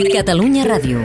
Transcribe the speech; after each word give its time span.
Catalunya 0.00 0.64
Ràdio. 0.64 0.98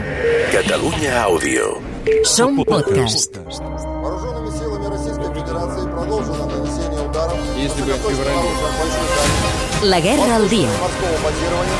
Catalunya 0.52 1.12
Àudio. 1.28 1.76
Som 2.24 2.56
podcast. 2.64 3.36
Вооруженными 3.36 4.50
силами 4.58 4.86
Российской 4.88 5.28
Федерации 5.34 5.84
продолжено 5.92 6.46
нанесение 6.46 7.00
ударов 7.08 7.36
Если 7.56 7.82
бы 7.82 7.92
высокоточной 7.92 8.16
феврале. 8.16 8.38
оружия 8.38 8.70
большой 8.80 9.06
дальности 9.12 9.84
La 9.92 10.00
guerra 10.00 10.36
al 10.36 10.48
dia. 10.48 10.70
морского 10.80 11.16
базирования 11.24 11.78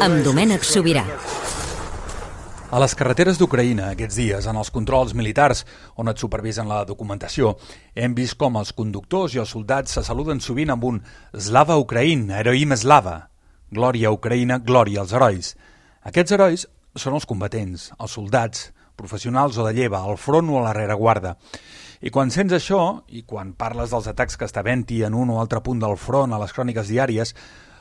Amb 0.00 0.24
Domènec 0.24 0.62
Sobirà. 0.64 1.04
A 2.70 2.78
les 2.80 2.94
carreteres 2.94 3.36
d'Ucraïna, 3.38 3.90
aquests 3.92 4.16
dies, 4.16 4.46
en 4.46 4.56
els 4.56 4.70
controls 4.70 5.12
militars 5.12 5.64
on 5.96 6.08
et 6.08 6.16
supervisen 6.18 6.68
la 6.68 6.84
documentació, 6.84 7.56
hem 7.94 8.14
vist 8.14 8.36
com 8.38 8.56
els 8.56 8.72
conductors 8.72 9.34
i 9.34 9.38
els 9.42 9.50
soldats 9.50 9.92
se 9.92 10.02
saluden 10.02 10.40
sovint 10.40 10.70
amb 10.70 10.84
un 10.84 11.02
Slava 11.36 11.76
Ucraïn, 11.76 12.30
heroïm 12.30 12.72
Slava. 12.76 13.26
Glòria 13.71 14.09
a 14.09 14.15
Ucraïna, 14.15 14.59
glòria 14.59 15.01
als 15.01 15.13
herois. 15.13 15.55
Aquests 16.05 16.35
herois 16.35 16.67
són 16.95 17.17
els 17.17 17.25
combatents, 17.25 17.91
els 17.99 18.17
soldats, 18.17 18.71
professionals 18.95 19.57
o 19.57 19.65
de 19.65 19.73
lleva, 19.73 20.03
al 20.05 20.17
front 20.21 20.49
o 20.49 20.59
a 20.59 20.65
la 20.67 20.73
rereguarda. 20.77 21.35
I 22.05 22.11
quan 22.11 22.31
sents 22.31 22.53
això, 22.53 23.01
i 23.07 23.23
quan 23.23 23.53
parles 23.57 23.91
dels 23.91 24.07
atacs 24.11 24.37
que 24.37 24.45
està 24.45 24.61
havent-hi 24.61 25.01
en 25.07 25.15
un 25.17 25.31
o 25.33 25.39
altre 25.41 25.63
punt 25.65 25.81
del 25.81 25.97
front 25.97 26.33
a 26.33 26.41
les 26.41 26.53
cròniques 26.53 26.91
diàries, 26.91 27.33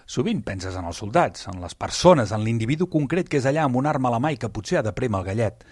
Sovint 0.07 0.43
penses 0.45 0.75
en 0.77 0.85
els 0.85 0.99
soldats, 1.01 1.47
en 1.49 1.63
les 1.63 1.75
persones, 1.75 2.33
en 2.33 2.43
l'individu 2.45 2.91
concret 2.93 3.29
que 3.29 3.39
és 3.41 3.47
allà 3.49 3.63
amb 3.65 3.79
una 3.81 3.89
arma 3.89 4.11
a 4.11 4.13
la 4.13 4.21
mà 4.21 4.35
i 4.35 4.37
que 4.37 4.51
potser 4.53 4.79
ha 4.79 4.85
de 4.85 4.93
prémer 4.93 5.23
el 5.23 5.29
gallet. 5.31 5.65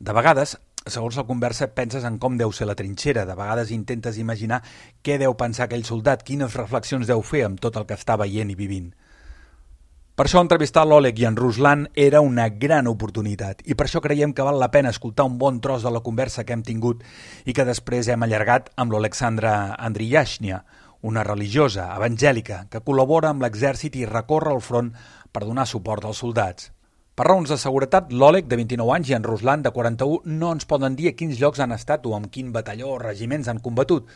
De 0.00 0.12
vegades, 0.12 0.52
segons 0.84 1.16
la 1.16 1.24
conversa, 1.24 1.70
penses 1.72 2.04
en 2.04 2.18
com 2.20 2.36
deu 2.36 2.52
ser 2.52 2.68
la 2.68 2.76
trinxera. 2.76 3.24
De 3.24 3.36
vegades 3.36 3.72
intentes 3.72 4.20
imaginar 4.20 4.60
què 5.04 5.16
deu 5.20 5.32
pensar 5.32 5.64
aquell 5.64 5.86
soldat, 5.88 6.24
quines 6.28 6.56
reflexions 6.60 7.08
deu 7.08 7.24
fer 7.24 7.46
amb 7.46 7.60
tot 7.60 7.80
el 7.80 7.88
que 7.88 7.96
està 7.96 8.18
veient 8.20 8.52
i 8.52 8.58
vivint. 8.58 8.90
Per 10.20 10.26
això 10.26 10.42
entrevistar 10.44 10.82
l'Oleg 10.84 11.16
i 11.16 11.24
en 11.24 11.36
Ruslan 11.38 11.86
era 11.96 12.20
una 12.20 12.50
gran 12.52 12.90
oportunitat 12.90 13.62
i 13.64 13.72
per 13.72 13.86
això 13.86 14.02
creiem 14.04 14.34
que 14.36 14.44
val 14.44 14.58
la 14.60 14.66
pena 14.68 14.90
escoltar 14.92 15.24
un 15.24 15.38
bon 15.40 15.62
tros 15.64 15.80
de 15.80 15.92
la 15.94 16.02
conversa 16.04 16.42
que 16.44 16.52
hem 16.52 16.60
tingut 16.60 17.00
i 17.48 17.54
que 17.56 17.64
després 17.64 18.10
hem 18.12 18.26
allargat 18.26 18.68
amb 18.76 18.92
l'Alexandra 18.92 19.54
Andriyashnia, 19.78 20.58
una 21.08 21.22
religiosa 21.24 21.86
evangèlica 21.94 22.58
que 22.68 22.82
col·labora 22.84 23.30
amb 23.32 23.46
l'exèrcit 23.46 23.96
i 23.96 24.04
recorre 24.10 24.52
al 24.52 24.60
front 24.60 24.90
per 25.32 25.46
donar 25.46 25.64
suport 25.64 26.04
als 26.04 26.20
soldats. 26.20 26.68
Per 27.16 27.24
raons 27.24 27.48
de 27.48 27.56
seguretat, 27.56 28.12
l'Òleg, 28.12 28.44
de 28.44 28.58
29 28.60 28.92
anys, 28.98 29.08
i 29.08 29.16
en 29.16 29.24
Ruslan, 29.24 29.64
de 29.64 29.72
41, 29.72 30.36
no 30.36 30.52
ens 30.52 30.68
poden 30.68 31.00
dir 31.00 31.08
a 31.08 31.16
quins 31.16 31.40
llocs 31.40 31.64
han 31.64 31.72
estat 31.72 32.04
o 32.04 32.12
amb 32.18 32.28
quin 32.28 32.52
batalló 32.52 32.92
o 32.92 33.00
regiments 33.00 33.48
han 33.48 33.64
combatut, 33.64 34.12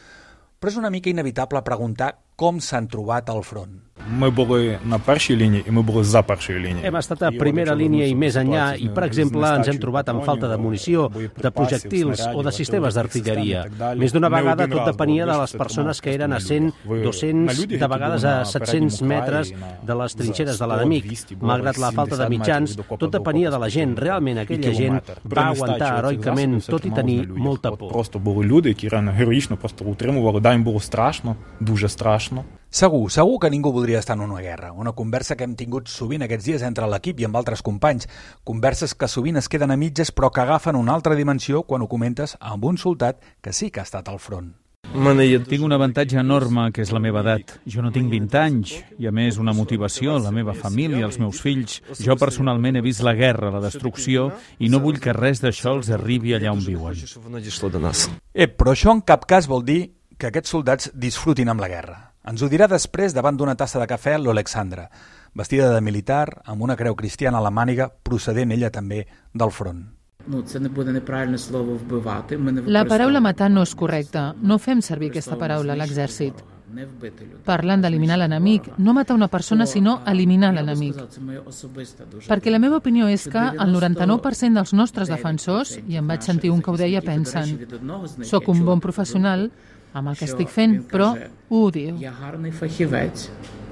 però 0.61 0.68
és 0.68 0.77
una 0.80 0.92
mica 0.92 1.08
inevitable 1.08 1.64
preguntar 1.64 2.12
com 2.36 2.59
s'han 2.59 2.88
trobat 2.88 3.30
al 3.30 3.44
front. 3.44 3.89
Ми 4.11 4.30
були 4.30 4.80
на 4.86 5.00
першій 5.00 5.36
лінії 5.36 5.64
і 5.67 5.72
ми 5.72 5.81
були 5.81 6.03
за 6.03 6.22
першою 6.23 6.59
лінією. 6.59 6.92
Hem 6.92 6.95
estat 6.95 7.22
a 7.22 7.31
primera 7.39 7.75
línia 7.75 8.05
i 8.08 8.16
més 8.16 8.36
enllà 8.42 8.66
i, 8.80 8.88
per 8.95 9.03
exemple, 9.09 9.45
ens 9.58 9.67
hem 9.67 9.78
trobat 9.83 10.09
amb 10.09 10.23
falta 10.25 10.47
de 10.47 10.58
munició, 10.58 11.09
de 11.44 11.52
projectils 11.52 12.23
o 12.33 12.44
de 12.44 12.52
sistemes 12.59 12.95
d'artilleria. 12.97 13.66
Més 14.02 14.16
d'una 14.16 14.30
vegada 14.33 14.67
tot 14.72 14.86
depenia 14.92 15.28
de 15.30 15.36
les 15.42 15.53
persones 15.61 16.02
que 16.03 16.14
eren 16.17 16.33
a 16.33 16.39
100, 16.39 16.72
200, 16.88 17.67
de 17.83 17.88
vegades 17.95 18.25
a 18.31 18.33
700 18.45 19.02
metres 19.14 19.53
de 19.89 20.00
les 20.02 20.17
trinxeres 20.19 20.58
de 20.61 20.69
l'enemic. 20.72 21.05
Malgrat 21.52 21.78
la 21.86 21.92
falta 21.92 22.17
de 22.23 22.30
mitjans, 22.33 22.78
tot 23.03 23.11
depenia 23.19 23.52
de 23.52 23.59
la 23.66 23.69
gent. 23.78 23.97
Realment 24.08 24.42
aquella 24.45 24.73
gent 24.81 24.97
va 25.36 25.50
aguantar 25.52 25.92
heroicament, 26.00 26.58
tot 26.66 26.88
i 26.89 26.92
tenir 27.02 27.19
molta 27.28 27.75
por. 27.75 27.92
Просто 27.92 28.19
були 28.19 28.45
люди, 28.45 28.69
які 28.69 28.89
реально 28.89 29.11
героїчно 29.11 29.58
просто 29.58 29.86
утримували. 29.86 30.39
Да, 30.42 30.52
їм 30.52 30.64
було 30.64 30.80
страшно, 30.80 31.36
дуже 31.59 31.89
страшно. 31.89 32.22
Segur, 32.75 33.11
segur 33.11 33.39
que 33.39 33.50
ningú 33.50 33.70
voldria 33.72 34.00
estar 34.00 34.17
en 34.17 34.25
una 34.25 34.41
guerra. 34.41 34.72
Una 34.72 34.92
conversa 34.92 35.36
que 35.36 35.44
hem 35.44 35.55
tingut 35.55 35.89
sovint 35.89 36.25
aquests 36.27 36.48
dies 36.48 36.64
entre 36.67 36.89
l'equip 36.91 37.20
i 37.20 37.28
amb 37.28 37.36
altres 37.39 37.62
companys. 37.62 38.08
Converses 38.42 38.97
que 38.98 39.08
sovint 39.08 39.39
es 39.39 39.48
queden 39.48 39.70
a 39.70 39.77
mitges 39.78 40.11
però 40.11 40.33
que 40.33 40.42
agafen 40.42 40.77
una 40.77 40.95
altra 40.95 41.14
dimensió 41.14 41.62
quan 41.62 41.83
ho 41.83 41.89
comentes 41.89 42.36
amb 42.41 42.64
un 42.64 42.78
soldat 42.78 43.22
que 43.41 43.52
sí 43.52 43.70
que 43.70 43.80
ha 43.80 43.89
estat 43.89 44.08
al 44.08 44.19
front. 44.19 44.55
Tinc 45.48 45.64
un 45.64 45.73
avantatge 45.74 46.18
enorme, 46.20 46.68
que 46.70 46.85
és 46.85 46.92
la 46.95 47.01
meva 47.02 47.23
edat. 47.24 47.57
Jo 47.67 47.83
no 47.83 47.90
tinc 47.90 48.11
20 48.12 48.39
anys, 48.39 48.74
i 49.01 49.08
a 49.08 49.12
més 49.14 49.41
una 49.42 49.55
motivació, 49.56 50.18
la 50.23 50.30
meva 50.30 50.55
família, 50.55 51.02
els 51.06 51.18
meus 51.18 51.41
fills. 51.42 51.80
Jo 51.98 52.14
personalment 52.20 52.79
he 52.79 52.85
vist 52.85 53.02
la 53.02 53.17
guerra, 53.18 53.51
la 53.51 53.62
destrucció, 53.64 54.30
i 54.58 54.70
no 54.70 54.83
vull 54.85 55.01
que 55.02 55.17
res 55.17 55.42
d'això 55.42 55.74
els 55.80 55.91
arribi 55.91 56.36
allà 56.36 56.55
on 56.55 56.62
viuen. 56.62 56.95
Eh, 58.35 58.48
però 58.48 58.74
això 58.74 58.95
en 58.95 59.02
cap 59.02 59.27
cas 59.27 59.51
vol 59.51 59.67
dir 59.67 59.80
que 60.18 60.30
aquests 60.30 60.55
soldats 60.55 60.92
disfrutin 60.95 61.51
amb 61.51 61.64
la 61.64 61.73
guerra. 61.73 62.14
Ens 62.24 62.40
ho 62.40 62.48
dirà 62.48 62.64
després 62.70 63.12
davant 63.12 63.36
d'una 63.36 63.52
tassa 63.55 63.80
de 63.83 63.86
cafè 63.89 64.14
l'Alexandra, 64.17 64.86
vestida 65.36 65.68
de 65.74 65.83
militar, 65.85 66.40
amb 66.48 66.62
una 66.64 66.77
creu 66.77 66.96
cristiana 66.96 67.36
a 67.39 67.45
la 67.45 67.52
màniga, 67.52 67.90
procedent 68.02 68.55
ella 68.55 68.70
també 68.73 69.02
del 69.35 69.52
front. 69.52 69.85
La 72.64 72.85
paraula 72.89 73.20
matar 73.20 73.51
no 73.52 73.62
és 73.67 73.74
correcta. 73.77 74.23
No 74.40 74.57
fem 74.57 74.80
servir 74.80 75.11
aquesta 75.12 75.36
paraula 75.36 75.74
a 75.74 75.77
l'exèrcit. 75.77 76.40
Parlant 77.45 77.85
d'eliminar 77.85 78.17
l'enemic, 78.18 78.70
no 78.79 78.95
matar 78.96 79.18
una 79.18 79.29
persona, 79.29 79.67
sinó 79.68 79.98
eliminar 80.08 80.55
l'enemic. 80.56 80.96
Perquè 82.24 82.51
la 82.51 82.58
meva 82.58 82.80
opinió 82.80 83.11
és 83.12 83.29
que 83.29 83.45
el 83.52 83.77
99% 83.77 84.62
dels 84.62 84.73
nostres 84.73 85.12
defensors, 85.12 85.77
i 85.86 86.01
em 86.01 86.08
vaig 86.08 86.24
sentir 86.24 86.51
un 86.56 86.64
que 86.64 86.73
ho 86.73 86.80
deia, 86.80 87.05
pensen 87.05 87.68
«Soc 88.24 88.48
un 88.48 88.64
bon 88.64 88.80
professional, 88.80 89.51
amb 89.93 90.10
el 90.10 90.15
que 90.15 90.26
estic 90.26 90.49
fent, 90.49 90.82
però 90.92 91.15
ho 91.49 91.65
odio». 91.67 91.98
Я 91.99 92.11
гарний 92.11 92.52
фахівець 92.52 93.30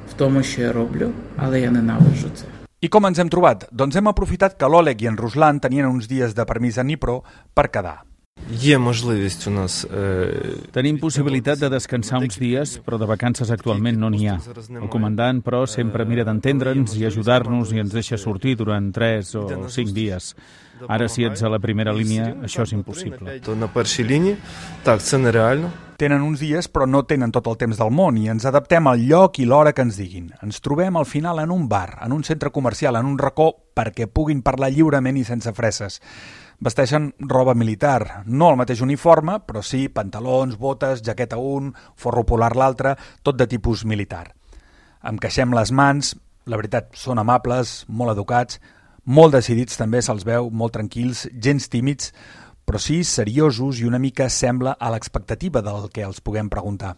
в 0.09 0.13
тому, 0.13 0.43
що 0.43 0.61
я 0.61 0.71
роблю, 0.71 1.11
але 1.38 1.61
я 1.61 1.71
ненавиджу 1.71 2.29
це. 2.35 2.45
I 2.81 2.89
com 2.89 3.05
ens 3.05 3.17
hem 3.17 3.29
trobat? 3.29 3.65
Doncs 3.71 3.95
hem 3.95 4.07
aprofitat 4.07 4.53
que 4.53 4.67
l'Òleg 4.69 5.01
i 5.01 5.07
en 5.09 5.17
Ruslan 5.17 5.59
tenien 5.59 5.88
uns 5.89 6.05
dies 6.07 6.35
de 6.38 6.45
permís 6.45 6.77
a 6.77 6.83
Nipro 6.83 7.23
per 7.55 7.71
quedar. 7.73 8.03
Є 8.51 8.77
можливість 8.77 9.47
у 9.47 9.51
нас 9.51 9.85
е, 9.85 10.33
Tenim 10.71 10.99
possibilitat 10.99 11.59
de 11.59 11.69
descansar 11.69 12.19
uns 12.21 12.38
dies, 12.39 12.77
però 12.85 12.97
de 12.97 13.05
vacances 13.05 13.49
actualment 13.51 13.97
no 13.99 14.09
n'hi 14.09 14.27
ha. 14.29 14.38
El 14.81 14.88
comandant, 14.89 15.41
però, 15.43 15.65
sempre 15.67 16.05
mira 16.05 16.23
d'entendre'ns 16.23 16.95
i 16.99 17.05
ajudar-nos 17.09 17.73
i 17.73 17.81
ens 17.83 17.91
deixa 17.91 18.17
sortir 18.17 18.55
durant 18.55 18.93
3 18.93 19.35
o 19.41 19.43
5 19.67 19.93
dies. 19.93 20.35
Ara, 20.88 21.09
si 21.09 21.25
ets 21.25 21.43
a 21.43 21.49
la 21.49 21.59
primera 21.59 21.91
línia, 21.91 22.35
això 22.47 22.63
és 22.63 22.73
impossible. 22.73 23.39
то 23.39 23.55
на 23.55 23.67
першій 23.67 24.03
лінії. 24.03 24.38
Так, 24.83 25.01
це 25.01 25.17
нереально. 25.17 25.71
Tenen 25.97 26.21
uns 26.21 26.39
dies, 26.39 26.67
però 26.73 26.85
no 26.85 27.03
tenen 27.03 27.31
tot 27.31 27.47
el 27.47 27.57
temps 27.57 27.77
del 27.77 27.89
món 27.89 28.17
i 28.17 28.27
ens 28.29 28.45
adaptem 28.45 28.88
al 28.88 28.99
lloc 29.09 29.39
i 29.39 29.45
l'hora 29.45 29.73
que 29.73 29.81
ens 29.81 29.97
diguin. 29.97 30.29
Ens 30.43 30.61
trobem 30.61 30.95
al 30.95 31.05
final 31.05 31.39
en 31.39 31.51
un 31.51 31.67
bar, 31.67 31.97
en 32.05 32.11
un 32.11 32.23
centre 32.23 32.51
comercial, 32.51 32.95
en 32.95 33.05
un 33.05 33.17
racó, 33.17 33.55
perquè 33.73 34.05
puguin 34.05 34.43
parlar 34.43 34.69
lliurement 34.69 35.17
i 35.17 35.23
sense 35.23 35.53
fresses. 35.53 35.99
Vesteixen 36.62 37.08
roba 37.18 37.56
militar, 37.58 38.22
no 38.24 38.52
el 38.52 38.56
mateix 38.60 38.84
uniforme, 38.84 39.40
però 39.42 39.64
sí 39.66 39.88
pantalons, 39.90 40.54
botes, 40.60 41.00
jaqueta 41.02 41.34
un, 41.42 41.72
forro 41.98 42.22
polar 42.22 42.52
l'altre, 42.54 42.92
tot 43.26 43.34
de 43.34 43.48
tipus 43.50 43.82
militar. 43.82 44.28
Em 45.02 45.18
queixem 45.18 45.50
les 45.58 45.72
mans, 45.74 46.12
la 46.46 46.60
veritat, 46.60 46.92
són 46.94 47.18
amables, 47.18 47.80
molt 47.88 48.14
educats, 48.14 48.60
molt 49.02 49.34
decidits 49.34 49.80
també 49.80 50.04
se'ls 50.06 50.22
veu, 50.28 50.52
molt 50.54 50.76
tranquils, 50.76 51.24
gens 51.34 51.66
tímids, 51.66 52.12
però 52.62 52.78
sí 52.78 53.00
seriosos 53.02 53.82
i 53.82 53.88
una 53.90 53.98
mica 53.98 54.30
sembla 54.30 54.76
a 54.78 54.92
l'expectativa 54.94 55.64
del 55.66 55.90
que 55.90 56.06
els 56.06 56.22
puguem 56.22 56.46
preguntar. 56.46 56.94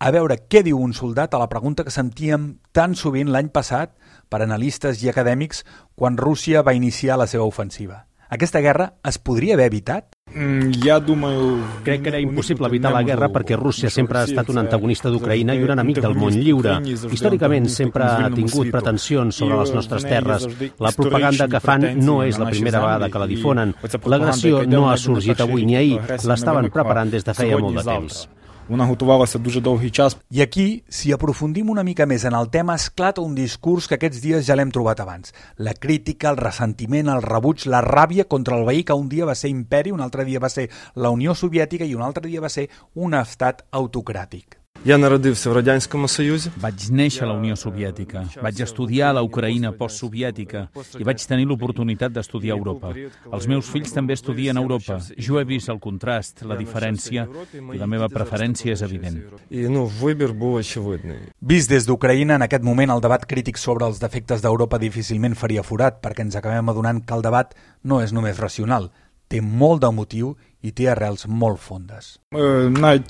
A 0.00 0.08
veure 0.16 0.40
què 0.48 0.64
diu 0.64 0.80
un 0.80 0.96
soldat 0.96 1.36
a 1.36 1.42
la 1.44 1.50
pregunta 1.52 1.84
que 1.84 1.92
sentíem 1.92 2.48
tan 2.72 2.96
sovint 2.96 3.28
l'any 3.28 3.52
passat 3.52 3.92
per 4.32 4.40
analistes 4.40 5.04
i 5.04 5.12
acadèmics 5.12 5.66
quan 5.94 6.16
Rússia 6.16 6.64
va 6.64 6.72
iniciar 6.72 7.20
la 7.20 7.28
seva 7.28 7.44
ofensiva. 7.44 8.06
Aquesta 8.33 8.59
guerra 8.61 8.93
es 9.09 9.17
podria 9.17 9.55
haver 9.55 9.65
evitat? 9.71 10.11
М, 10.35 10.71
Я 10.85 10.99
думаю... 10.99 11.63
Crec 11.83 12.03
que 12.03 12.09
era 12.09 12.19
impossible 12.19 12.67
evitar 12.67 12.91
la 12.93 13.01
guerra 13.01 13.29
perquè 13.33 13.57
Rússia 13.57 13.89
sempre 13.89 14.19
ha 14.19 14.23
estat 14.27 14.51
un 14.53 14.59
antagonista 14.61 15.09
d'Ucraïna 15.09 15.55
i 15.57 15.63
un 15.65 15.73
enemic 15.73 15.97
del 16.03 16.13
món 16.13 16.37
lliure. 16.37 16.75
Històricament 16.85 17.65
sempre 17.73 18.05
ha 18.05 18.29
tingut 18.29 18.69
pretensions 18.69 19.33
sobre 19.41 19.57
les 19.57 19.73
nostres 19.73 20.05
terres. 20.05 20.45
La 20.77 20.91
propaganda 20.93 21.47
que 21.49 21.59
fan 21.59 21.87
no 22.05 22.21
és 22.21 22.37
la 22.37 22.51
primera 22.53 22.83
vegada 22.85 23.09
que 23.09 23.23
la 23.25 23.27
difonen. 23.33 23.73
L'agressió 24.05 24.61
no 24.69 24.91
ha 24.91 24.97
sorgit 24.97 25.41
avui 25.41 25.65
ni 25.65 25.75
ahir, 25.81 25.97
l'estaven 26.29 26.69
preparant 26.69 27.09
des 27.09 27.25
de 27.25 27.33
feia 27.33 27.57
molt 27.57 27.81
de 27.81 27.87
temps. 27.89 28.27
Вона 28.69 28.85
готувалася 28.85 29.39
дуже 29.39 29.61
довгий 29.61 29.89
час. 29.89 30.17
I 30.31 30.41
aquí, 30.41 30.83
si 30.89 31.11
aprofundim 31.11 31.69
una 31.69 31.83
mica 31.83 32.05
més 32.05 32.23
en 32.29 32.35
el 32.39 32.49
tema, 32.49 32.75
esclata 32.75 33.21
un 33.21 33.33
discurs 33.35 33.87
que 33.87 33.97
aquests 33.97 34.21
dies 34.21 34.45
ja 34.45 34.55
l'hem 34.55 34.69
trobat 34.69 35.01
abans. 35.01 35.33
La 35.57 35.73
crítica, 35.73 36.29
el 36.29 36.37
ressentiment, 36.37 37.09
el 37.09 37.25
rebuig, 37.25 37.65
la 37.65 37.81
ràbia 37.81 38.27
contra 38.33 38.59
el 38.59 38.67
veí 38.69 38.83
que 38.83 38.93
un 38.93 39.09
dia 39.09 39.25
va 39.25 39.35
ser 39.41 39.49
imperi, 39.49 39.95
un 39.97 40.05
altre 40.05 40.23
dia 40.29 40.39
va 40.39 40.53
ser 40.53 40.69
la 40.93 41.09
Unió 41.09 41.33
Soviètica 41.33 41.85
i 41.89 41.97
un 41.97 42.05
altre 42.05 42.29
dia 42.29 42.45
va 42.45 42.53
ser 42.57 42.69
un 42.93 43.17
estat 43.17 43.65
autocràtic. 43.71 44.59
Я 44.85 44.97
народився 44.97 45.49
в 45.49 45.53
Радянському 45.53 46.07
Союзі. 46.07 46.49
Vaig 46.61 46.87
néixer 46.91 47.23
a 47.23 47.27
la 47.27 47.35
Unió 47.35 47.55
Soviètica, 47.59 48.23
vaig 48.41 48.61
estudiar 48.63 49.09
a 49.09 49.13
la 49.17 49.23
Ucraïna 49.27 49.73
postsoviètica 49.75 50.69
i 50.95 51.03
vaig 51.03 51.19
tenir 51.27 51.45
l'oportunitat 51.49 52.13
d'estudiar 52.15 52.55
a 52.55 52.59
Europa. 52.59 52.93
Els 53.27 53.47
meus 53.51 53.67
fills 53.67 53.91
també 53.91 54.15
estudien 54.15 54.55
a 54.55 54.61
Europa. 54.63 55.01
Jo 55.19 55.39
he 55.39 55.43
vist 55.43 55.67
el 55.69 55.81
contrast, 55.83 56.45
la 56.47 56.55
diferència, 56.55 57.27
i 57.75 57.77
la 57.77 57.89
meva 57.91 58.07
preferència 58.07 58.71
és 58.71 58.81
evident. 58.81 59.19
I, 59.51 59.67
ну, 59.67 59.85
вибір 60.01 60.33
був 60.33 60.55
очевидний. 60.55 61.19
Vist 61.41 61.69
des 61.69 61.85
d'Ucraïna, 61.85 62.35
en 62.35 62.41
aquest 62.41 62.63
moment 62.63 62.89
el 62.89 63.01
debat 63.01 63.25
crític 63.25 63.57
sobre 63.57 63.85
els 63.85 63.99
defectes 63.99 64.41
d'Europa 64.41 64.79
difícilment 64.79 65.35
faria 65.35 65.63
forat, 65.63 65.99
perquè 65.99 66.23
ens 66.23 66.35
acabem 66.35 66.69
adonant 66.69 67.03
que 67.03 67.13
el 67.13 67.21
debat 67.21 67.53
no 67.83 67.99
és 68.01 68.13
només 68.13 68.39
racional, 68.39 68.91
té 69.27 69.41
molt 69.41 69.83
de 69.83 69.91
motiu 69.91 70.37
i 70.64 70.72
té 70.72 70.88
arrels 70.88 71.26
molt 71.28 71.60
fondes. 71.60 72.14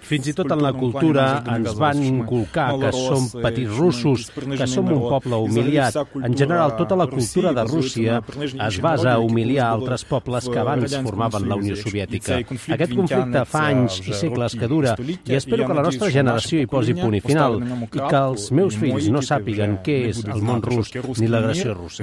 Fins 0.04 0.28
i 0.28 0.34
tot 0.36 0.50
en 0.52 0.62
la 0.64 0.72
cultura 0.74 1.26
ens 1.54 1.76
van 1.78 2.00
inculcar 2.02 2.66
que 2.82 2.90
som 2.96 3.28
petits 3.32 3.78
russos, 3.78 4.26
que 4.34 4.66
som 4.70 4.90
un 4.90 5.04
poble 5.06 5.38
humiliat. 5.46 5.96
En 6.18 6.34
general, 6.36 6.74
tota 6.76 6.98
la 6.98 7.06
cultura 7.06 7.54
de 7.54 7.64
Rússia 7.68 8.20
es 8.66 8.80
basa 8.82 9.14
a 9.14 9.18
humiliar 9.22 9.70
altres 9.70 10.04
pobles 10.04 10.48
que 10.50 10.58
abans 10.58 10.96
formaven 11.06 11.48
la 11.48 11.58
Unió 11.60 11.78
Soviètica. 11.78 12.40
Aquest 12.74 12.96
conflicte 12.98 13.44
fa 13.48 13.66
anys 13.70 14.00
i 14.02 14.18
segles 14.18 14.58
que 14.58 14.68
dura 14.68 14.96
i 14.98 15.38
espero 15.38 15.68
que 15.68 15.78
la 15.78 15.86
nostra 15.86 16.10
generació 16.10 16.60
hi 16.60 16.70
posi 16.70 16.98
punt 16.98 17.14
i 17.14 17.22
final 17.24 17.60
i 17.62 18.00
que 18.00 18.18
els 18.18 18.50
meus 18.52 18.78
fills 18.80 19.08
no 19.14 19.22
sàpiguen 19.22 19.78
què 19.86 20.00
és 20.10 20.24
el 20.26 20.42
món 20.42 20.62
rus 20.64 20.90
ni 21.20 21.30
l'agressió 21.30 21.78
russa. 21.78 22.02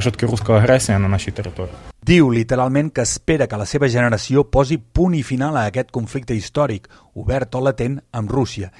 Diu 2.01 2.31
literalment 2.33 2.89
que 2.89 3.03
espera 3.05 3.45
que 3.45 3.57
la 3.61 3.67
seva 3.69 3.85
generació 3.91 4.47
posi 4.49 4.79
punt 4.81 5.13
i 5.13 5.21
final 5.21 5.40
a 5.40 5.66
aquest 5.66 5.90
conflicte 5.90 6.34
històric, 6.34 6.88
obert 7.14 7.54
o 7.54 7.60
latent, 7.60 8.00
amb 8.12 8.30
Rússia. 8.30 8.72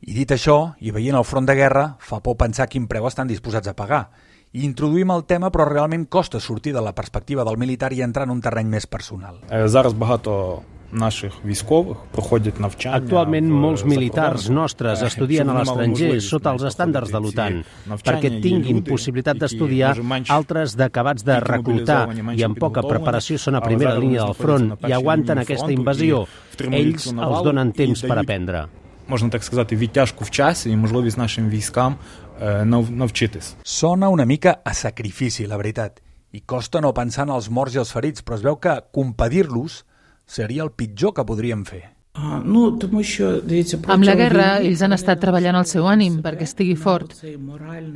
I 0.00 0.14
dit 0.14 0.30
això, 0.30 0.74
i 0.80 0.90
veient 0.90 1.16
el 1.16 1.24
front 1.24 1.46
de 1.46 1.54
guerra, 1.54 1.96
fa 1.98 2.20
por 2.20 2.36
pensar 2.36 2.68
quin 2.68 2.86
preu 2.86 3.06
estan 3.06 3.26
disposats 3.26 3.68
a 3.68 3.74
pagar. 3.74 4.10
I 4.52 4.64
introduïm 4.64 5.10
el 5.10 5.24
tema, 5.26 5.50
però 5.50 5.66
realment 5.68 6.06
costa 6.06 6.40
sortir 6.40 6.72
de 6.72 6.80
la 6.80 6.94
perspectiva 6.94 7.44
del 7.44 7.58
militar 7.58 7.92
i 7.92 8.02
entrar 8.02 8.24
en 8.24 8.30
un 8.30 8.40
terreny 8.40 8.68
més 8.68 8.86
personal. 8.86 9.40
Е, 9.50 9.68
Зараз 9.68 9.94
багато 9.94 10.62
наших 10.92 11.32
військових 11.44 11.96
проходять 12.12 12.60
навчання. 12.60 13.00
Actualment, 13.06 13.48
в 13.48 13.64
molts 13.64 13.84
militars 13.86 14.36
закордонах, 14.36 14.70
nostres 14.70 15.02
е, 15.02 15.06
estudien 15.06 15.44
a 15.44 15.44
щоб 15.44 15.46
вони 15.46 15.64
мали 15.64 15.82
l'estranger 15.82 15.88
можливість 15.88 16.32
sota 16.34 16.54
els 16.56 16.62
estàndards 16.62 17.06
de 17.06 17.10
проходити 17.10 17.40
l'OTAN, 17.40 17.52
ці 17.84 17.88
навчання. 17.90 18.18
perquè 18.18 18.32
Є 18.32 18.40
tinguin 18.40 18.76
люди, 18.76 18.90
possibilitat 18.90 19.34
які, 19.34 19.38
d'estudiar, 19.40 19.88
може, 19.88 20.02
менш 20.02 20.30
altres 20.30 20.68
d'acabats 20.76 21.22
de 21.24 21.34
тільки 21.34 21.52
reclutar 21.52 22.06
мобілізовані, 22.06 22.22
менш 22.22 22.40
i 22.40 22.44
amb 22.44 22.54
poca 22.58 22.80
підготовлені, 22.80 22.90
preparació 22.92 23.36
són 23.38 23.54
a 23.54 23.58
але 23.58 23.66
primera 23.66 23.90
зараз 23.90 24.02
línia 24.04 24.20
вони 24.20 24.32
del 24.32 24.34
знаходяться 24.34 24.44
front 24.44 24.68
на 24.68 24.74
i 24.74 24.78
першій 24.80 24.94
aguanten 24.94 25.34
лінії 25.38 25.44
aquesta 25.46 25.66
фронту 25.66 25.82
invasió. 25.82 26.18
і 26.22 26.52
втримують 26.52 26.96
Ells 26.96 26.98
цю 26.98 27.10
els 27.10 27.14
навалу 27.14 27.44
donen 27.50 27.68
і 27.68 27.72
temps 27.80 28.00
per 28.04 28.08
дають 28.14 28.28
aprendre. 28.28 28.64
можна 29.08 29.28
так 29.28 29.44
сказати, 29.44 29.76
відтяжку 29.76 30.24
в 30.24 30.30
часі 30.30 30.70
і 30.70 30.76
можливість 30.76 31.18
нашим 31.18 31.48
військам 31.48 31.96
е, 32.42 32.64
нав- 32.64 32.90
навчитись. 32.90 33.56
Sona 33.64 34.08
una 34.08 34.26
mica 34.26 34.56
a 34.64 34.72
sacrifici, 34.74 35.46
la 35.46 35.56
veritat. 35.56 35.90
I 36.32 36.40
costa 36.46 36.80
no 36.80 36.92
pensar 36.92 37.22
en 37.28 37.30
els 37.36 37.48
morts 37.50 37.74
i 37.74 37.78
els 37.78 37.92
ferits, 37.96 38.20
però 38.24 38.34
es 38.34 38.42
veu 38.42 38.56
que 38.56 38.74
compadir-los 38.92 39.84
seria 40.25 40.63
el 40.63 40.71
pitjor 40.71 41.13
que 41.13 41.25
podríem 41.25 41.65
fer. 41.65 41.93
Amb 42.13 44.03
la 44.05 44.13
guerra, 44.13 44.59
ells 44.61 44.83
han 44.85 44.93
estat 44.93 45.17
treballant 45.21 45.55
el 45.57 45.65
seu 45.65 45.87
ànim 45.89 46.19
perquè 46.21 46.45
estigui 46.45 46.75
fort. 46.77 47.15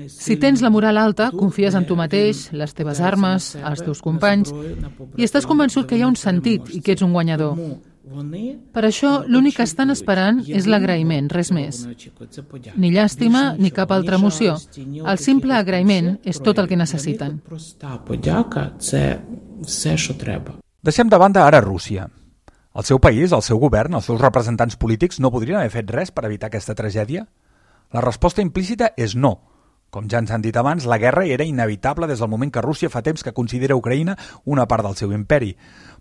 Si 0.10 0.38
tens 0.42 0.64
la 0.66 0.72
moral 0.74 0.98
alta, 0.98 1.30
confies 1.30 1.78
en 1.78 1.86
tu 1.86 1.96
mateix, 2.00 2.48
les 2.58 2.74
teves 2.74 3.00
armes, 3.00 3.52
els 3.62 3.86
teus 3.86 4.02
companys, 4.02 4.50
i 5.18 5.28
estàs 5.28 5.46
convençut 5.46 5.86
que 5.86 6.00
hi 6.00 6.02
ha 6.02 6.10
un 6.10 6.18
sentit 6.18 6.74
i 6.74 6.82
que 6.82 6.98
ets 6.98 7.06
un 7.06 7.14
guanyador. 7.14 7.62
Per 8.74 8.84
això, 8.88 9.12
l'únic 9.28 9.60
que 9.60 9.66
estan 9.68 9.94
esperant 9.94 10.40
és 10.48 10.66
l'agraïment, 10.66 11.28
res 11.30 11.52
més. 11.54 11.84
Ni 12.76 12.94
llàstima 12.96 13.52
ni 13.60 13.70
cap 13.70 13.92
altra 13.92 14.18
emoció. 14.18 14.56
El 14.78 15.20
simple 15.22 15.54
agraïment 15.54 16.16
és 16.26 16.42
tot 16.42 16.58
el 16.58 16.72
que 16.72 16.80
necessiten. 16.80 17.42
Deixem 20.88 21.10
de 21.12 21.18
banda 21.20 21.42
ara 21.44 21.60
Rússia. 21.60 22.06
El 22.72 22.86
seu 22.88 23.00
país, 23.04 23.34
el 23.36 23.42
seu 23.44 23.58
govern, 23.60 23.98
els 23.98 24.06
seus 24.08 24.22
representants 24.22 24.78
polítics 24.80 25.20
no 25.20 25.34
podrien 25.34 25.58
haver 25.60 25.74
fet 25.74 25.90
res 25.92 26.14
per 26.16 26.24
evitar 26.24 26.48
aquesta 26.48 26.78
tragèdia? 26.80 27.26
La 27.92 28.04
resposta 28.06 28.40
implícita 28.40 28.94
és 28.96 29.18
no. 29.20 29.34
Com 29.92 30.08
ja 30.08 30.22
ens 30.24 30.32
han 30.32 30.46
dit 30.46 30.56
abans, 30.56 30.88
la 30.88 31.00
guerra 31.04 31.26
era 31.28 31.44
inevitable 31.44 32.08
des 32.08 32.24
del 32.24 32.32
moment 32.32 32.54
que 32.56 32.64
Rússia 32.64 32.88
fa 32.88 33.04
temps 33.04 33.20
que 33.20 33.36
considera 33.36 33.76
Ucraïna 33.76 34.16
una 34.46 34.64
part 34.64 34.88
del 34.88 34.96
seu 34.96 35.12
imperi. 35.12 35.58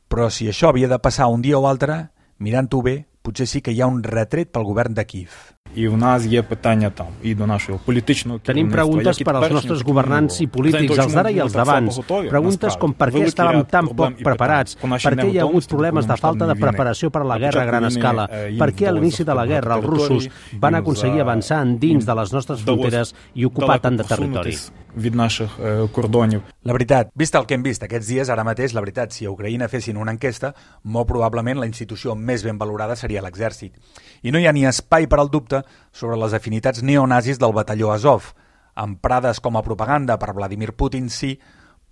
Però 0.06 0.30
si 0.30 0.46
això 0.46 0.70
havia 0.70 0.92
de 0.94 1.02
passar 1.02 1.26
un 1.34 1.42
dia 1.42 1.58
o 1.58 1.66
altre, 1.66 1.98
mirant-ho 2.38 2.84
bé, 2.86 2.96
potser 3.26 3.50
sí 3.50 3.66
que 3.66 3.74
hi 3.74 3.82
ha 3.82 3.90
un 3.90 4.04
retret 4.06 4.54
pel 4.54 4.70
govern 4.70 4.94
de 4.94 5.02
Kiev. 5.02 5.55
І 5.75 5.87
в 5.87 5.97
нас 5.97 6.25
є 6.25 6.41
питання 6.43 6.89
там 6.89 7.07
і 7.23 7.35
до 7.35 7.47
нашого 7.47 7.79
політичного 7.85 8.39
Tenim 8.39 8.45
керівництва, 8.45 8.83
preguntes 8.83 9.05
як 9.07 9.21
і 9.21 9.23
per 9.23 9.33
als 9.35 9.41
теперішнього, 9.41 9.75
nostres 9.75 9.77
так 9.79 9.87
і 9.87 9.91
governants 9.91 10.35
i 10.41 10.41
минулого. 10.41 10.57
polítics, 10.57 10.93
Знаєте, 10.93 10.93
els 10.93 11.13
d'ara 11.15 11.29
чому 11.29 11.29
i 11.29 11.35
ми 11.35 11.43
els 11.45 11.53
так 11.53 11.65
само 11.65 11.79
d'abans. 11.87 11.95
готові, 11.95 12.29
Preguntes 12.29 12.63
насправді? 12.63 12.79
com 12.81 12.93
per 12.99 13.07
què 13.07 13.11
Великий 13.13 13.31
estàvem 13.33 13.55
ряд 13.55 13.69
tan 13.71 13.85
проблем 13.87 14.13
poc 14.13 14.19
і 14.21 14.23
preparats, 14.23 14.71
питань 14.75 14.81
по 14.81 14.87
нашій 14.87 15.07
per 15.07 15.13
què 15.15 15.25
hi 15.31 15.37
ha 15.37 15.43
hagut 15.43 15.53
неготовності 15.53 15.69
до 15.71 15.75
problemes 15.75 16.05
de 16.05 16.15
falta 16.23 16.45
de 16.45 16.55
повномасштабної 16.55 16.61
preparació 16.65 17.05
per 17.15 17.21
a 17.21 17.25
la 17.31 17.35
війни. 17.37 17.45
guerra 17.45 17.61
a 17.61 17.65
gran 17.71 17.83
Початку 17.83 17.99
escala, 17.99 18.23
війни, 18.27 18.41
е, 18.41 18.59
per 18.61 18.69
їм 18.69 18.75
què 18.79 18.85
a 18.87 18.91
вдалося 18.91 18.99
l'inici 18.99 19.23
de 19.23 19.33
la 19.33 19.35
захопити 19.35 19.53
guerra 19.53 19.75
els 19.77 19.85
russos 19.91 20.23
території, 20.23 20.59
van 20.63 20.73
їм 20.73 20.81
aconseguir 20.81 21.17
за- 21.21 21.23
avançar 21.25 21.59
endins 21.67 22.03
de 22.09 22.13
les 22.19 22.29
nostres 22.35 22.57
вдалося 22.61 22.81
fronteres 22.81 23.15
i 23.35 23.45
ocupar 23.45 23.79
tant 23.79 23.97
de 23.97 24.03
далеко 24.03 24.15
territori. 24.15 24.57
посунутись 24.95 24.95
від 24.97 25.15
наших 25.15 25.59
е, 25.63 25.87
кордонів. 25.87 26.41
La 26.65 26.73
veritat, 26.73 27.05
vist 27.15 27.35
el 27.35 27.45
que 27.45 27.55
hem 27.55 27.63
vist 27.63 27.83
aquests 27.83 28.07
dies, 28.07 28.29
ara 28.29 28.43
mateix, 28.43 28.73
la 28.73 28.81
veritat, 28.81 29.11
si 29.11 29.25
a 29.25 29.31
Ucraïna 29.31 29.67
fessin 29.67 29.97
una 29.97 30.11
enquesta, 30.11 30.53
molt 30.83 31.07
probablement 31.07 31.59
la 31.59 31.65
institució 31.65 32.15
més 32.15 32.43
ben 32.43 32.57
valorada 32.57 32.95
seria 32.95 33.21
l'exèrcit. 33.21 33.73
I 34.21 34.31
no 34.31 34.39
hi 34.39 34.47
ha 34.47 34.53
ni 34.53 34.65
espai 34.65 35.07
per 35.07 35.19
al 35.19 35.29
dubte 35.29 35.63
sobre 35.91 36.17
les 36.17 36.33
afinitats 36.33 36.83
neonazis 36.83 37.39
del 37.39 37.53
batalló 37.53 37.91
Azov, 37.91 38.33
emprades 38.75 39.39
com 39.39 39.57
a 39.57 39.63
propaganda 39.63 40.17
per 40.17 40.33
Vladimir 40.33 40.73
Putin, 40.73 41.09
sí, 41.09 41.39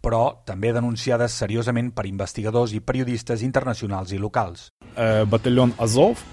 però 0.02 0.24
també 0.46 0.74
denunciades 0.74 1.31
seriosament 1.31 1.92
per 1.92 2.06
investigadors 2.06 2.74
i 2.74 2.80
periodistes 2.80 3.42
internacionals 3.42 4.12
i 4.12 4.18
locals. 4.18 4.72
Е, 4.96 5.26
Батальйон 5.26 5.74
Азов, 5.78 6.24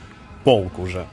полк 0.44 0.78
уже, 0.78 1.06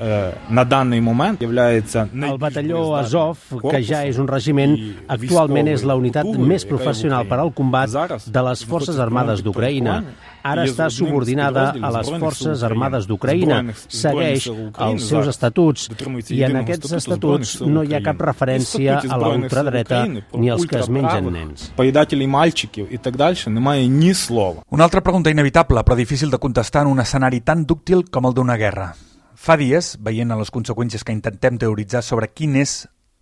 е, 0.00 0.32
на 0.50 0.64
даний 0.64 1.00
момент 1.00 1.42
являється 1.42 2.08
El 2.14 2.38
batalló 2.38 2.94
Azov, 2.94 3.36
que 3.62 3.80
ja 3.90 4.00
és 4.10 4.16
un 4.18 4.28
regiment, 4.28 4.72
actualment 5.08 5.68
és 5.68 5.82
la 5.84 5.94
unitat 5.94 6.26
més 6.50 6.62
professional 6.66 7.26
per 7.30 7.38
al 7.38 7.52
combat 7.52 7.90
de 8.36 8.42
les 8.48 8.64
Forces 8.70 8.98
Armades 8.98 9.42
d'Ucraïna. 9.44 10.02
Ara 10.44 10.64
està 10.68 10.90
subordinada 10.92 11.72
a 11.86 11.90
les 11.96 12.10
Forces 12.22 12.62
Armades 12.68 13.06
d'Ucraïna, 13.08 13.58
segueix 13.88 14.48
els 14.86 15.06
seus 15.10 15.30
estatuts 15.34 15.88
i 16.28 16.42
en 16.48 16.58
aquests 16.62 16.92
estatuts 17.00 17.54
no 17.74 17.84
hi 17.86 17.94
ha 17.96 18.02
cap 18.08 18.20
referència 18.30 18.98
a 19.14 19.16
la 19.22 19.30
ultradreta 19.38 20.04
ni 20.10 20.50
als 20.50 20.66
que 20.66 20.78
es 20.82 20.90
mengen 20.90 21.32
nens. 21.32 21.70
Поїдателі 21.76 22.26
мальчиків 22.26 22.86
і 22.90 22.98
так 22.98 23.16
далі 23.16 23.36
немає 23.46 23.88
ні 23.88 24.14
слова. 24.14 24.62
Una 24.70 24.84
altra 24.84 25.00
pregunta 25.00 25.30
inevitable, 25.30 25.80
però 25.82 25.96
difícil 25.96 26.30
de 26.30 26.38
contestar 26.38 26.82
en 26.82 26.88
un 26.88 27.00
escenari 27.00 27.40
tan 27.40 27.64
dúctil 27.64 28.04
com 28.10 28.26
el 28.26 28.34
d'una 28.34 28.56
guerra. 28.56 28.94
Fa 29.39 29.55
dies, 29.55 29.93
veient 30.03 30.33
a 30.33 30.35
les 30.35 30.49
conseqüències 30.51 31.05
que 31.07 31.13
intentem 31.15 31.55
teoritzar 31.61 32.01
sobre 32.03 32.27
quin 32.35 32.57
és 32.59 32.81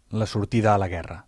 la 0.10 0.26
sortida 0.26 0.74
a 0.74 0.80
la 0.82 0.88
guerra. 0.90 1.20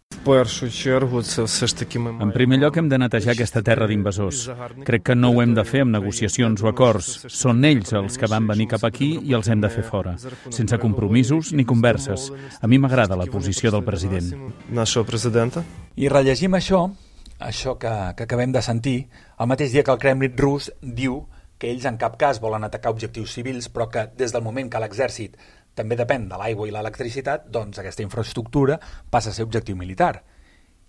En 2.25 2.31
primer 2.33 2.57
lloc, 2.57 2.79
hem 2.81 2.89
de 2.89 2.97
netejar 2.97 3.35
aquesta 3.35 3.61
terra 3.61 3.85
d'invasors. 3.85 4.47
Crec 4.89 5.05
que 5.11 5.15
no 5.15 5.29
ho 5.29 5.43
hem 5.43 5.53
de 5.53 5.63
fer 5.67 5.83
amb 5.85 5.93
negociacions 5.93 6.65
o 6.65 6.71
acords. 6.71 7.11
Són 7.29 7.61
ells 7.69 7.93
els 7.93 8.17
que 8.17 8.31
van 8.33 8.49
venir 8.49 8.67
cap 8.73 8.89
aquí 8.89 9.13
i 9.21 9.37
els 9.37 9.51
hem 9.53 9.61
de 9.61 9.69
fer 9.69 9.85
fora, 9.85 10.17
sense 10.49 10.81
compromisos 10.81 11.53
ni 11.53 11.69
converses. 11.69 12.31
A 12.59 12.67
mi 12.67 12.81
m'agrada 12.81 13.19
la 13.19 13.29
posició 13.29 13.69
del 13.69 13.85
president. 13.85 14.33
I 16.01 16.09
rellegim 16.09 16.57
això, 16.57 16.87
això 17.37 17.77
que, 17.77 17.93
que 18.17 18.25
acabem 18.25 18.57
de 18.57 18.65
sentir, 18.65 19.03
el 19.37 19.53
mateix 19.53 19.71
dia 19.71 19.85
que 19.85 19.93
el 19.93 20.01
Kremlin 20.01 20.33
rus 20.35 20.73
diu 20.81 21.27
que 21.29 21.38
que 21.59 21.69
ells 21.69 21.85
en 21.85 21.99
cap 21.99 22.15
cas 22.17 22.39
volen 22.39 22.63
atacar 22.63 22.93
objectius 22.95 23.33
civils, 23.35 23.67
però 23.69 23.89
que 23.91 24.07
des 24.17 24.31
del 24.33 24.45
moment 24.45 24.71
que 24.71 24.79
l'exèrcit 24.79 25.35
també 25.75 25.95
depèn 25.99 26.29
de 26.31 26.39
l'aigua 26.39 26.67
i 26.67 26.71
l'electricitat, 26.73 27.49
doncs 27.51 27.79
aquesta 27.79 28.03
infraestructura 28.03 28.79
passa 29.11 29.29
a 29.29 29.35
ser 29.35 29.45
objectiu 29.45 29.75
militar. 29.75 30.23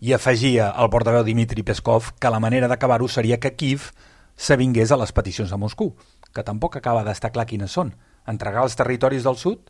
I 0.00 0.14
afegia 0.16 0.70
el 0.80 0.88
portaveu 0.90 1.26
Dmitri 1.26 1.62
Peskov 1.66 2.14
que 2.18 2.30
la 2.32 2.40
manera 2.40 2.70
d'acabar-ho 2.70 3.08
seria 3.08 3.38
que 3.38 3.52
Kiev 3.54 3.90
s'avingués 4.36 4.90
a 4.90 4.96
les 4.96 5.12
peticions 5.12 5.50
de 5.50 5.58
Moscou, 5.60 5.92
que 6.32 6.46
tampoc 6.46 6.78
acaba 6.78 7.04
d'estar 7.04 7.32
clar 7.34 7.44
quines 7.46 7.76
són. 7.76 7.92
Entregar 8.26 8.64
els 8.64 8.78
territoris 8.78 9.26
del 9.26 9.36
sud? 9.36 9.68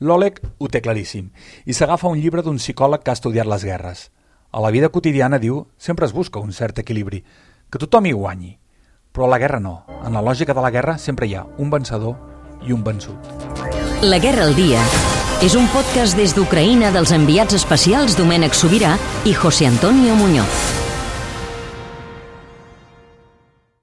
L'Oleg 0.00 0.38
ho 0.58 0.68
té 0.72 0.80
claríssim 0.80 1.28
i 1.66 1.74
s'agafa 1.76 2.08
un 2.08 2.20
llibre 2.20 2.44
d'un 2.44 2.60
psicòleg 2.60 3.02
que 3.02 3.12
ha 3.12 3.18
estudiat 3.18 3.48
les 3.48 3.66
guerres. 3.66 4.08
A 4.52 4.62
la 4.62 4.70
vida 4.70 4.88
quotidiana, 4.88 5.38
diu, 5.38 5.66
sempre 5.78 6.06
es 6.06 6.14
busca 6.14 6.40
un 6.40 6.52
cert 6.52 6.80
equilibri, 6.82 7.20
que 7.70 7.78
tothom 7.78 8.06
hi 8.06 8.14
guanyi. 8.16 8.54
Però 9.12 9.26
a 9.26 9.30
la 9.30 9.38
guerra 9.42 9.60
no. 9.60 9.80
En 10.06 10.14
la 10.14 10.22
lògica 10.22 10.54
de 10.54 10.62
la 10.62 10.70
guerra 10.70 10.96
sempre 10.98 11.26
hi 11.26 11.34
ha 11.34 11.44
un 11.58 11.70
vencedor 11.70 12.14
i 12.66 12.72
un 12.72 12.84
vençut. 12.84 13.32
La 14.02 14.18
Guerra 14.18 14.46
al 14.48 14.54
Dia 14.56 14.80
és 15.44 15.56
un 15.56 15.66
podcast 15.74 16.16
des 16.16 16.32
d'Ucraïna 16.36 16.92
dels 16.94 17.12
enviats 17.16 17.56
especials 17.56 18.16
Domènec 18.16 18.56
Sobirà 18.56 18.96
i 19.28 19.34
José 19.36 19.68
Antonio 19.68 20.16
Muñoz. 20.16 20.79